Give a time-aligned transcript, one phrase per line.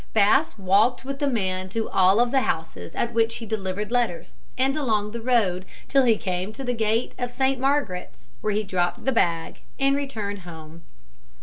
[0.13, 4.75] Bass walked with the man to all the houses at which he delivered letters, and
[4.75, 9.05] along the road, till he came to the gate of Saint Margaret's, where he dropped
[9.05, 10.81] the bag and returned home.